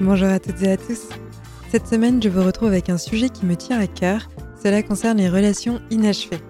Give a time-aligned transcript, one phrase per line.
[0.00, 1.10] Bonjour à toutes et à tous.
[1.70, 4.30] Cette semaine, je vous retrouve avec un sujet qui me tient à cœur.
[4.62, 6.40] Cela concerne les relations inachevées.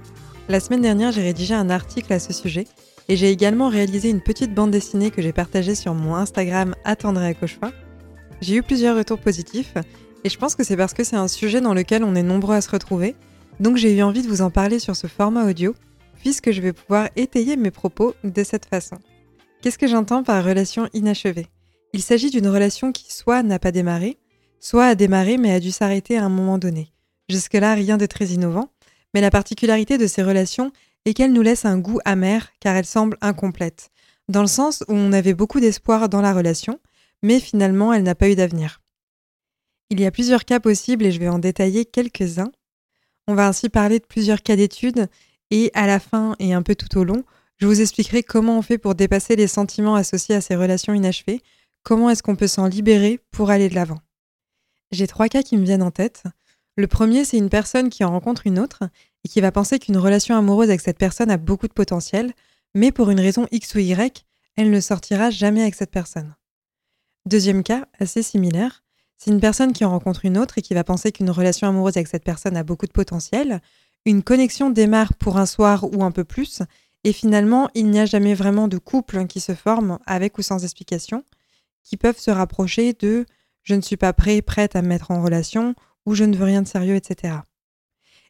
[0.48, 2.68] La semaine dernière, j'ai rédigé un article à ce sujet
[3.08, 7.34] et j'ai également réalisé une petite bande dessinée que j'ai partagée sur mon Instagram Attendré
[7.34, 7.72] à.
[8.40, 9.74] J'ai eu plusieurs retours positifs
[10.22, 12.54] et je pense que c'est parce que c'est un sujet dans lequel on est nombreux
[12.54, 13.16] à se retrouver.
[13.58, 15.74] Donc j'ai eu envie de vous en parler sur ce format audio
[16.20, 18.98] puisque je vais pouvoir étayer mes propos de cette façon.
[19.60, 21.48] Qu'est-ce que j'entends par relation inachevée
[21.92, 24.18] il s'agit d'une relation qui soit n'a pas démarré,
[24.60, 26.92] soit a démarré mais a dû s'arrêter à un moment donné.
[27.28, 28.70] Jusque-là, rien de très innovant,
[29.14, 30.72] mais la particularité de ces relations
[31.04, 33.90] est qu'elles nous laissent un goût amer car elles semblent incomplètes,
[34.28, 36.78] dans le sens où on avait beaucoup d'espoir dans la relation,
[37.22, 38.80] mais finalement elle n'a pas eu d'avenir.
[39.90, 42.52] Il y a plusieurs cas possibles et je vais en détailler quelques-uns.
[43.26, 45.08] On va ainsi parler de plusieurs cas d'études
[45.50, 47.24] et à la fin et un peu tout au long,
[47.60, 51.42] je vous expliquerai comment on fait pour dépasser les sentiments associés à ces relations inachevées
[51.82, 53.98] Comment est-ce qu'on peut s'en libérer pour aller de l'avant?
[54.90, 56.24] J'ai trois cas qui me viennent en tête.
[56.76, 58.84] Le premier, c'est une personne qui en rencontre une autre
[59.24, 62.32] et qui va penser qu'une relation amoureuse avec cette personne a beaucoup de potentiel,
[62.74, 66.34] mais pour une raison X ou Y, elle ne sortira jamais avec cette personne.
[67.26, 68.82] Deuxième cas, assez similaire,
[69.16, 71.96] c'est une personne qui en rencontre une autre et qui va penser qu'une relation amoureuse
[71.96, 73.60] avec cette personne a beaucoup de potentiel.
[74.04, 76.62] Une connexion démarre pour un soir ou un peu plus,
[77.04, 80.62] et finalement, il n'y a jamais vraiment de couple qui se forme avec ou sans
[80.62, 81.24] explication
[81.82, 83.26] qui peuvent se rapprocher de
[83.62, 85.74] je ne suis pas prêt, prête à me mettre en relation
[86.06, 87.34] ou je ne veux rien de sérieux, etc.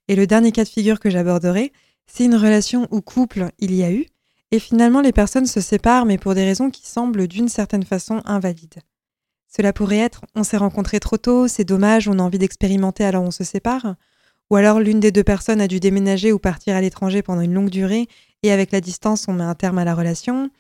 [0.09, 1.73] Et le dernier cas de figure que j'aborderai,
[2.07, 4.07] c'est une relation ou couple il y a eu,
[4.51, 8.21] et finalement les personnes se séparent mais pour des raisons qui semblent d'une certaine façon
[8.25, 8.81] invalides.
[9.49, 13.23] Cela pourrait être on s'est rencontrés trop tôt, c'est dommage, on a envie d'expérimenter alors
[13.23, 13.95] on se sépare,
[14.51, 17.55] ou alors l'une des deux personnes a dû déménager ou partir à l'étranger pendant une
[17.55, 18.09] longue durée
[18.43, 20.51] et avec la distance on met un terme à la relation,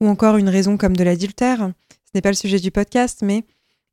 [0.00, 1.72] ou encore une raison comme de l'adultère,
[2.10, 3.44] ce n'est pas le sujet du podcast, mais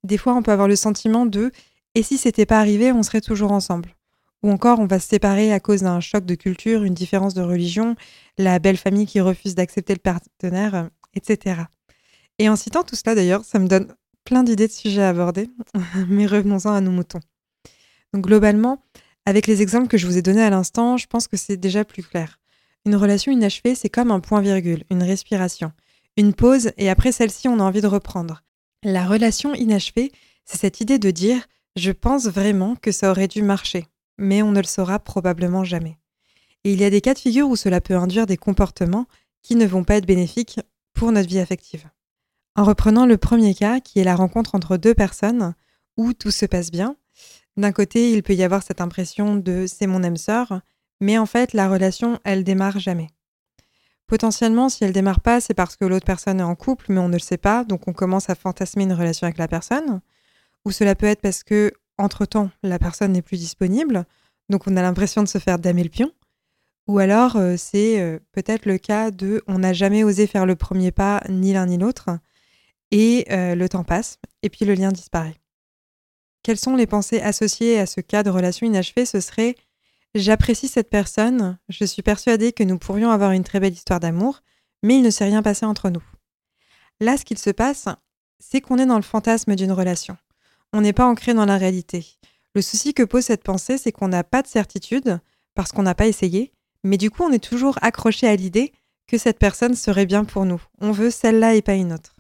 [0.04, 1.52] des fois on peut avoir le sentiment de
[1.94, 3.96] et si c'était pas arrivé, on serait toujours ensemble?
[4.42, 7.42] Ou encore on va se séparer à cause d'un choc de culture, une différence de
[7.42, 7.96] religion,
[8.40, 11.62] la belle famille qui refuse d'accepter le partenaire, etc.
[12.40, 15.50] Et en citant tout cela d'ailleurs, ça me donne plein d'idées de sujets à aborder,
[16.08, 17.20] mais revenons-en à nos moutons.
[18.16, 18.84] Globalement,
[19.26, 21.86] avec les exemples que je vous ai donnés à l'instant, je pense que c'est déjà
[21.86, 22.40] plus clair.
[22.86, 25.72] Une relation inachevée, c'est comme un point-virgule, une respiration
[26.18, 28.44] une pause et après celle-ci, on a envie de reprendre.
[28.84, 30.12] La relation inachevée,
[30.46, 33.86] c'est cette idée de dire je pense vraiment que ça aurait dû marcher,
[34.18, 35.98] mais on ne le saura probablement jamais.
[36.64, 39.06] Et il y a des cas de figure où cela peut induire des comportements
[39.44, 40.60] qui ne vont pas être bénéfiques
[40.94, 41.88] pour notre vie affective.
[42.56, 45.54] En reprenant le premier cas, qui est la rencontre entre deux personnes,
[45.96, 46.96] où tout se passe bien,
[47.58, 50.62] d'un côté, il peut y avoir cette impression de c'est mon âme sœur,
[51.00, 53.10] mais en fait, la relation, elle démarre jamais.
[54.08, 57.10] Potentiellement, si elle démarre pas, c'est parce que l'autre personne est en couple, mais on
[57.10, 60.00] ne le sait pas, donc on commence à fantasmer une relation avec la personne.
[60.64, 64.06] Ou cela peut être parce que, entre-temps, la personne n'est plus disponible,
[64.50, 66.12] donc on a l'impression de se faire damer le pion.
[66.88, 70.56] Ou alors, euh, c'est euh, peut-être le cas de on n'a jamais osé faire le
[70.56, 72.10] premier pas, ni l'un ni l'autre,
[72.92, 75.36] et euh, le temps passe, et puis le lien disparaît.
[76.44, 79.06] Quelles sont les pensées associées à ce cas de relation inachevée?
[79.06, 79.58] Ce serait
[80.18, 84.42] J'apprécie cette personne, je suis persuadée que nous pourrions avoir une très belle histoire d'amour,
[84.82, 86.02] mais il ne s'est rien passé entre nous.
[87.00, 87.86] Là, ce qu'il se passe,
[88.40, 90.18] c'est qu'on est dans le fantasme d'une relation.
[90.74, 92.04] On n'est pas ancré dans la réalité.
[92.56, 95.20] Le souci que pose cette pensée, c'est qu'on n'a pas de certitude,
[95.54, 96.52] parce qu'on n'a pas essayé,
[96.84, 98.74] mais du coup, on est toujours accroché à l'idée
[99.06, 100.64] que cette personne serait bien pour nous.
[100.82, 102.16] On veut celle-là et pas une autre.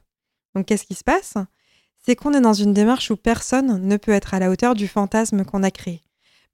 [0.53, 1.33] Donc, qu'est-ce qui se passe?
[2.05, 4.87] C'est qu'on est dans une démarche où personne ne peut être à la hauteur du
[4.87, 6.03] fantasme qu'on a créé.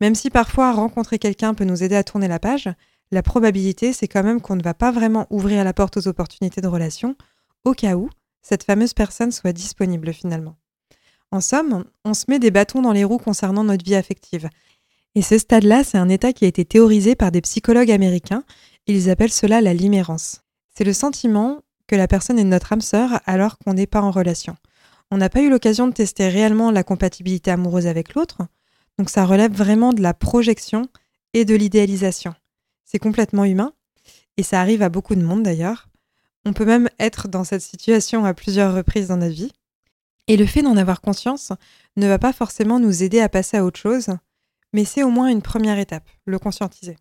[0.01, 2.69] Même si parfois rencontrer quelqu'un peut nous aider à tourner la page,
[3.11, 6.61] la probabilité c'est quand même qu'on ne va pas vraiment ouvrir la porte aux opportunités
[6.61, 7.15] de relation
[7.63, 8.09] au cas où
[8.41, 10.55] cette fameuse personne soit disponible finalement.
[11.31, 14.49] En somme, on se met des bâtons dans les roues concernant notre vie affective.
[15.15, 18.43] Et ce stade-là, c'est un état qui a été théorisé par des psychologues américains.
[18.87, 20.41] Ils appellent cela la limérance.
[20.75, 24.11] C'est le sentiment que la personne est notre âme sœur alors qu'on n'est pas en
[24.11, 24.55] relation.
[25.11, 28.41] On n'a pas eu l'occasion de tester réellement la compatibilité amoureuse avec l'autre,
[28.97, 30.87] donc ça relève vraiment de la projection
[31.33, 32.33] et de l'idéalisation.
[32.85, 33.73] C'est complètement humain
[34.37, 35.89] et ça arrive à beaucoup de monde d'ailleurs.
[36.45, 39.51] On peut même être dans cette situation à plusieurs reprises dans notre vie.
[40.27, 41.51] Et le fait d'en avoir conscience
[41.97, 44.07] ne va pas forcément nous aider à passer à autre chose,
[44.73, 46.97] mais c'est au moins une première étape, le conscientiser.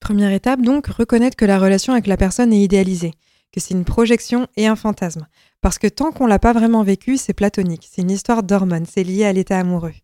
[0.00, 3.12] Première étape donc, reconnaître que la relation avec la personne est idéalisée,
[3.52, 5.26] que c'est une projection et un fantasme.
[5.60, 9.04] Parce que tant qu'on l'a pas vraiment vécu, c'est platonique, c'est une histoire d'hormones, c'est
[9.04, 9.94] lié à l'état amoureux.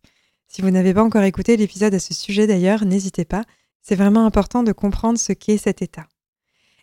[0.47, 3.43] Si vous n'avez pas encore écouté l'épisode à ce sujet d'ailleurs, n'hésitez pas,
[3.81, 6.07] c'est vraiment important de comprendre ce qu'est cet état.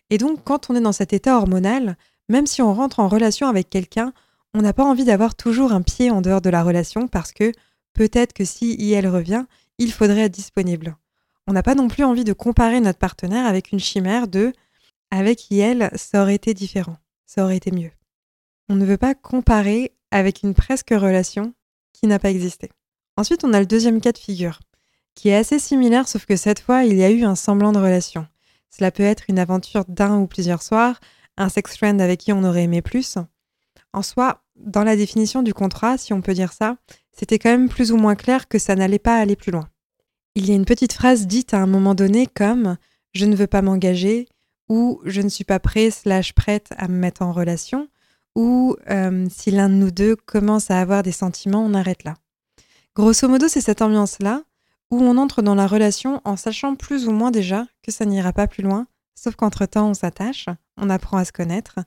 [0.09, 1.97] Et donc quand on est dans cet état hormonal,
[2.29, 4.13] même si on rentre en relation avec quelqu'un,
[4.53, 7.51] on n'a pas envie d'avoir toujours un pied en dehors de la relation parce que
[7.93, 9.45] peut-être que si elle revient,
[9.77, 10.95] il faudrait être disponible.
[11.47, 14.53] On n'a pas non plus envie de comparer notre partenaire avec une chimère de
[15.09, 17.91] avec IL, ça aurait été différent, ça aurait été mieux.
[18.69, 21.53] On ne veut pas comparer avec une presque relation
[21.93, 22.69] qui n'a pas existé.
[23.21, 24.61] Ensuite, on a le deuxième cas de figure,
[25.13, 27.77] qui est assez similaire, sauf que cette fois, il y a eu un semblant de
[27.77, 28.25] relation.
[28.71, 30.99] Cela peut être une aventure d'un ou plusieurs soirs,
[31.37, 33.19] un sex friend avec qui on aurait aimé plus.
[33.93, 36.77] En soi, dans la définition du contrat, si on peut dire ça,
[37.11, 39.69] c'était quand même plus ou moins clair que ça n'allait pas aller plus loin.
[40.33, 42.75] Il y a une petite phrase dite à un moment donné comme
[43.13, 44.29] je ne veux pas m'engager
[44.67, 47.87] ou je ne suis pas prêt slash prête à me mettre en relation
[48.35, 52.15] ou euh, si l'un de nous deux commence à avoir des sentiments, on arrête là.
[52.95, 54.43] Grosso modo, c'est cette ambiance-là
[54.89, 58.33] où on entre dans la relation en sachant plus ou moins déjà que ça n'ira
[58.33, 60.47] pas plus loin, sauf qu'entre-temps on s'attache,
[60.77, 61.79] on apprend à se connaître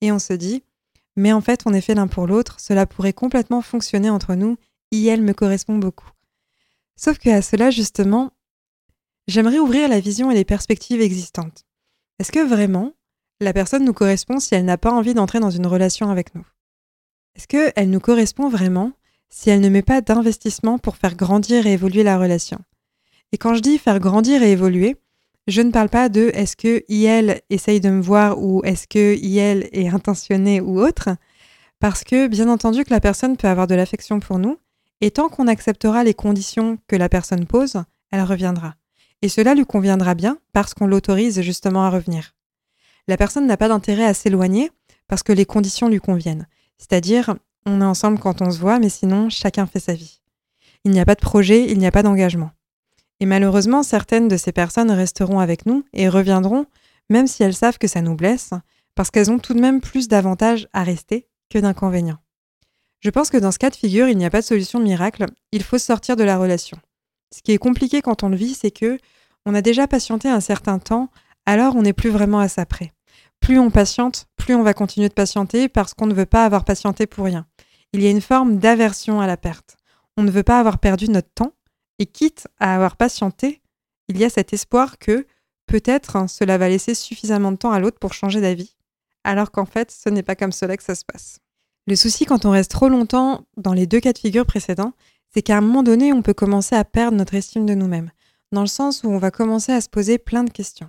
[0.00, 0.62] et on se dit
[1.16, 4.56] mais en fait on est fait l'un pour l'autre, cela pourrait complètement fonctionner entre nous,
[4.92, 6.10] et elle me correspond beaucoup.
[6.96, 8.30] Sauf qu'à cela, justement,
[9.26, 11.64] j'aimerais ouvrir la vision et les perspectives existantes.
[12.18, 12.92] Est-ce que vraiment,
[13.40, 16.46] la personne nous correspond si elle n'a pas envie d'entrer dans une relation avec nous?
[17.34, 18.92] Est-ce qu'elle nous correspond vraiment
[19.32, 22.58] si elle ne met pas d'investissement pour faire grandir et évoluer la relation
[23.32, 24.96] Et quand je dis faire grandir et évoluer,
[25.48, 29.16] je ne parle pas de est-ce que IL essaye de me voir ou est-ce que
[29.16, 31.08] IL est intentionné ou autre,
[31.80, 34.58] parce que bien entendu que la personne peut avoir de l'affection pour nous,
[35.00, 37.82] et tant qu'on acceptera les conditions que la personne pose,
[38.12, 38.74] elle reviendra.
[39.22, 42.34] Et cela lui conviendra bien parce qu'on l'autorise justement à revenir.
[43.08, 44.70] La personne n'a pas d'intérêt à s'éloigner
[45.08, 46.46] parce que les conditions lui conviennent.
[46.78, 47.34] C'est-à-dire,
[47.66, 50.20] on est ensemble quand on se voit, mais sinon, chacun fait sa vie.
[50.84, 52.50] Il n'y a pas de projet, il n'y a pas d'engagement.
[53.20, 56.66] Et malheureusement, certaines de ces personnes resteront avec nous et reviendront,
[57.08, 58.50] même si elles savent que ça nous blesse,
[58.94, 62.18] parce qu'elles ont tout de même plus d'avantages à rester que d'inconvénients.
[63.00, 65.26] Je pense que dans ce cas de figure, il n'y a pas de solution miracle,
[65.52, 66.78] il faut sortir de la relation.
[67.34, 68.98] Ce qui est compliqué quand on le vit, c'est que
[69.46, 71.08] on a déjà patienté un certain temps,
[71.46, 72.92] alors on n'est plus vraiment à ça près.
[73.42, 76.64] Plus on patiente, plus on va continuer de patienter parce qu'on ne veut pas avoir
[76.64, 77.46] patienté pour rien.
[77.92, 79.76] Il y a une forme d'aversion à la perte.
[80.16, 81.52] On ne veut pas avoir perdu notre temps,
[81.98, 83.60] et quitte à avoir patienté,
[84.08, 85.26] il y a cet espoir que
[85.66, 88.76] peut-être hein, cela va laisser suffisamment de temps à l'autre pour changer d'avis,
[89.24, 91.38] alors qu'en fait ce n'est pas comme cela que ça se passe.
[91.86, 94.94] Le souci quand on reste trop longtemps dans les deux cas de figure précédents,
[95.32, 98.10] c'est qu'à un moment donné, on peut commencer à perdre notre estime de nous-mêmes,
[98.52, 100.88] dans le sens où on va commencer à se poser plein de questions.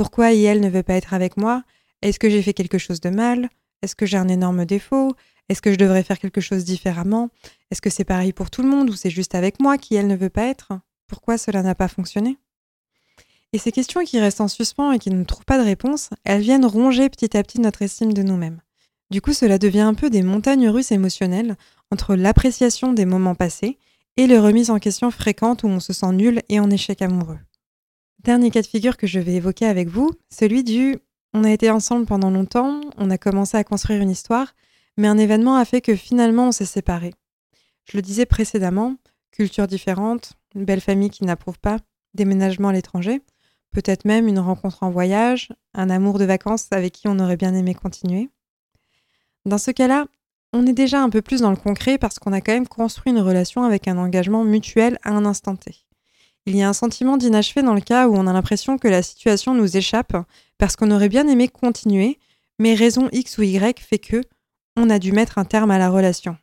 [0.00, 1.62] Pourquoi elle ne veut pas être avec moi?
[2.00, 3.50] Est-ce que j'ai fait quelque chose de mal?
[3.82, 5.12] Est-ce que j'ai un énorme défaut?
[5.50, 7.28] Est-ce que je devrais faire quelque chose différemment?
[7.70, 10.06] Est-ce que c'est pareil pour tout le monde ou c'est juste avec moi qui elle
[10.06, 10.72] ne veut pas être?
[11.06, 12.38] Pourquoi cela n'a pas fonctionné?
[13.52, 16.40] Et ces questions qui restent en suspens et qui ne trouvent pas de réponse, elles
[16.40, 18.62] viennent ronger petit à petit notre estime de nous-mêmes.
[19.10, 21.58] Du coup, cela devient un peu des montagnes russes émotionnelles
[21.90, 23.76] entre l'appréciation des moments passés
[24.16, 27.38] et les remises en question fréquentes où on se sent nul et en échec amoureux.
[28.24, 30.98] Dernier cas de figure que je vais évoquer avec vous, celui du
[31.32, 34.54] on a été ensemble pendant longtemps, on a commencé à construire une histoire,
[34.98, 37.14] mais un événement a fait que finalement on s'est séparés.
[37.86, 38.96] Je le disais précédemment,
[39.30, 41.78] culture différente, une belle famille qui n'approuve pas,
[42.12, 43.22] déménagement à l'étranger,
[43.70, 47.54] peut-être même une rencontre en voyage, un amour de vacances avec qui on aurait bien
[47.54, 48.28] aimé continuer.
[49.46, 50.04] Dans ce cas-là,
[50.52, 53.12] on est déjà un peu plus dans le concret parce qu'on a quand même construit
[53.12, 55.86] une relation avec un engagement mutuel à un instant T.
[56.46, 59.02] Il y a un sentiment d'inachevé dans le cas où on a l'impression que la
[59.02, 60.16] situation nous échappe
[60.58, 62.18] parce qu'on aurait bien aimé continuer,
[62.58, 64.22] mais raison X ou Y fait que
[64.76, 66.36] on a dû mettre un terme à la relation.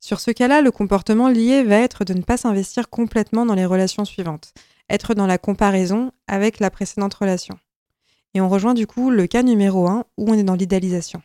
[0.00, 3.66] Sur ce cas-là, le comportement lié va être de ne pas s'investir complètement dans les
[3.66, 4.52] relations suivantes,
[4.90, 7.56] être dans la comparaison avec la précédente relation.
[8.34, 11.22] Et on rejoint du coup le cas numéro 1 où on est dans l'idéalisation.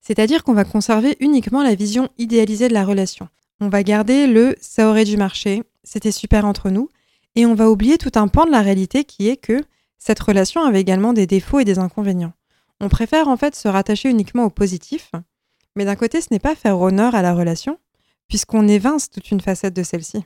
[0.00, 3.28] C'est-à-dire qu'on va conserver uniquement la vision idéalisée de la relation.
[3.60, 6.88] On va garder le ça aurait dû marcher, c'était super entre nous,
[7.36, 9.62] et on va oublier tout un pan de la réalité qui est que
[9.98, 12.32] cette relation avait également des défauts et des inconvénients.
[12.80, 15.12] On préfère en fait se rattacher uniquement au positif,
[15.76, 17.78] mais d'un côté ce n'est pas faire honneur à la relation,
[18.28, 20.24] puisqu'on évince toute une facette de celle-ci.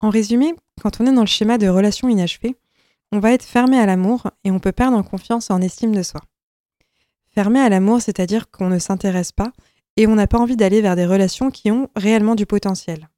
[0.00, 2.56] En résumé, quand on est dans le schéma de relation inachevée,
[3.12, 5.94] on va être fermé à l'amour et on peut perdre en confiance et en estime
[5.94, 6.22] de soi.
[7.28, 9.52] Fermé à l'amour, c'est-à-dire qu'on ne s'intéresse pas
[9.96, 13.08] et on n'a pas envie d'aller vers des relations qui ont réellement du potentiel.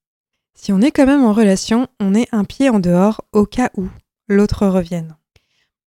[0.54, 3.70] Si on est quand même en relation, on est un pied en dehors au cas
[3.76, 3.88] où
[4.28, 5.16] l'autre revienne.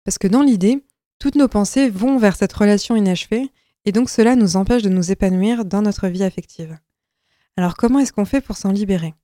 [0.04, 0.84] Parce que dans l'idée,
[1.18, 3.50] toutes nos pensées vont vers cette relation inachevée,
[3.84, 6.78] et donc cela nous empêche de nous épanouir dans notre vie affective.
[7.56, 9.14] Alors comment est-ce qu'on fait pour s'en libérer?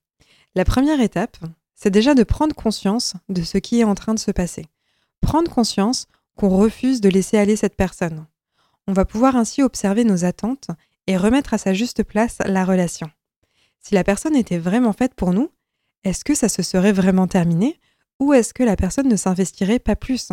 [0.55, 1.37] La première étape,
[1.75, 4.65] c'est déjà de prendre conscience de ce qui est en train de se passer.
[5.21, 8.25] Prendre conscience qu'on refuse de laisser aller cette personne.
[8.87, 10.67] On va pouvoir ainsi observer nos attentes
[11.07, 13.09] et remettre à sa juste place la relation.
[13.83, 15.49] Si la personne était vraiment faite pour nous,
[16.03, 17.79] est-ce que ça se serait vraiment terminé
[18.19, 20.29] ou est-ce que la personne ne s'investirait pas plus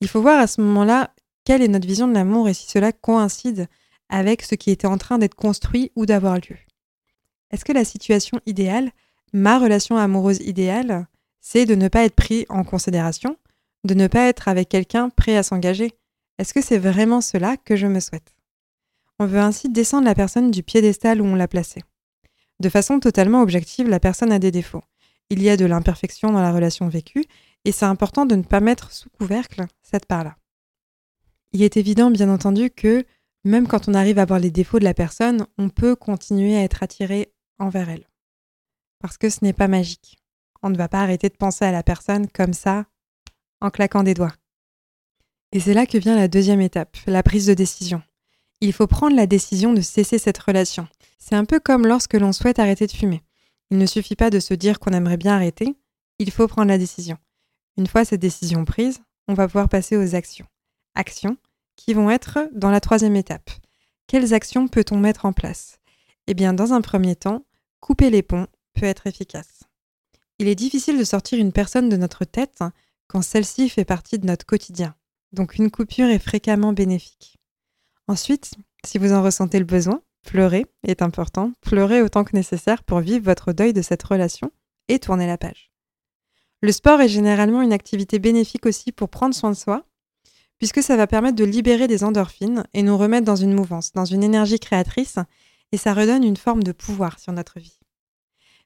[0.00, 1.10] Il faut voir à ce moment-là
[1.44, 3.66] quelle est notre vision de l'amour et si cela coïncide
[4.08, 6.56] avec ce qui était en train d'être construit ou d'avoir lieu.
[7.50, 8.90] Est-ce que la situation idéale,
[9.32, 11.06] ma relation amoureuse idéale,
[11.40, 13.36] c'est de ne pas être pris en considération,
[13.84, 15.92] de ne pas être avec quelqu'un prêt à s'engager?
[16.38, 18.34] Est-ce que c'est vraiment cela que je me souhaite?
[19.18, 21.82] On veut ainsi descendre la personne du piédestal où on l'a placée.
[22.60, 24.82] De façon totalement objective, la personne a des défauts.
[25.28, 27.24] Il y a de l'imperfection dans la relation vécue,
[27.64, 30.36] et c'est important de ne pas mettre sous couvercle cette part-là.
[31.52, 33.04] Il est évident, bien entendu, que
[33.44, 36.62] même quand on arrive à voir les défauts de la personne, on peut continuer à
[36.62, 38.08] être attiré envers elle.
[39.00, 40.18] Parce que ce n'est pas magique.
[40.62, 42.86] On ne va pas arrêter de penser à la personne comme ça,
[43.60, 44.34] en claquant des doigts.
[45.52, 48.02] Et c'est là que vient la deuxième étape, la prise de décision.
[48.60, 50.88] Il faut prendre la décision de cesser cette relation.
[51.18, 53.22] C'est un peu comme lorsque l'on souhaite arrêter de fumer.
[53.70, 55.76] Il ne suffit pas de se dire qu'on aimerait bien arrêter,
[56.18, 57.18] il faut prendre la décision.
[57.76, 60.46] Une fois cette décision prise, on va pouvoir passer aux actions.
[60.94, 61.36] Actions
[61.76, 63.50] qui vont être dans la troisième étape.
[64.06, 65.78] Quelles actions peut-on mettre en place?
[66.26, 67.44] Eh bien, dans un premier temps,
[67.80, 69.64] couper les ponts peut être efficace.
[70.38, 72.60] Il est difficile de sortir une personne de notre tête
[73.08, 74.94] quand celle-ci fait partie de notre quotidien.
[75.32, 77.36] Donc une coupure est fréquemment bénéfique.
[78.08, 78.52] Ensuite,
[78.84, 81.52] si vous en ressentez le besoin, pleurer est important.
[81.60, 84.50] Pleurer autant que nécessaire pour vivre votre deuil de cette relation
[84.88, 85.72] et tourner la page.
[86.62, 89.84] Le sport est généralement une activité bénéfique aussi pour prendre soin de soi,
[90.58, 94.04] puisque ça va permettre de libérer des endorphines et nous remettre dans une mouvance, dans
[94.04, 95.18] une énergie créatrice,
[95.72, 97.78] et ça redonne une forme de pouvoir sur notre vie.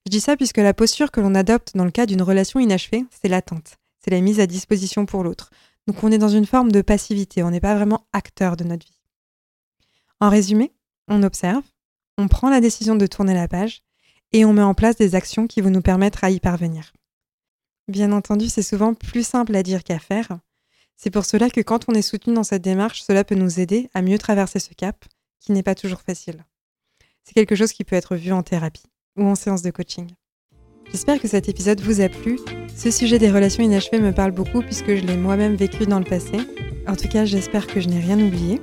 [0.06, 3.04] Je dis ça puisque la posture que l'on adopte dans le cas d'une relation inachevée,
[3.10, 5.50] c'est l'attente, c'est la mise à disposition pour l'autre.
[5.86, 8.86] Donc on est dans une forme de passivité, on n'est pas vraiment acteur de notre
[8.86, 8.99] vie.
[10.20, 10.72] En résumé,
[11.08, 11.62] on observe,
[12.18, 13.82] on prend la décision de tourner la page
[14.32, 16.92] et on met en place des actions qui vont nous permettre à y parvenir.
[17.88, 20.38] Bien entendu, c'est souvent plus simple à dire qu'à faire.
[20.96, 23.88] C'est pour cela que quand on est soutenu dans cette démarche, cela peut nous aider
[23.94, 25.04] à mieux traverser ce cap,
[25.40, 26.44] qui n'est pas toujours facile.
[27.24, 28.84] C'est quelque chose qui peut être vu en thérapie
[29.16, 30.10] ou en séance de coaching.
[30.92, 32.38] J'espère que cet épisode vous a plu.
[32.76, 36.04] Ce sujet des relations inachevées me parle beaucoup puisque je l'ai moi-même vécu dans le
[36.04, 36.38] passé.
[36.86, 38.60] En tout cas, j'espère que je n'ai rien oublié.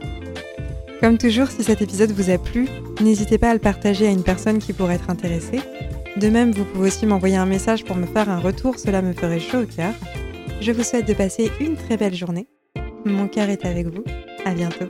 [1.01, 2.67] Comme toujours, si cet épisode vous a plu,
[3.01, 5.59] n'hésitez pas à le partager à une personne qui pourrait être intéressée.
[6.17, 9.13] De même, vous pouvez aussi m'envoyer un message pour me faire un retour, cela me
[9.13, 9.93] ferait chaud au cœur.
[10.59, 12.47] Je vous souhaite de passer une très belle journée.
[13.05, 14.03] Mon cœur est avec vous.
[14.43, 14.85] À bientôt.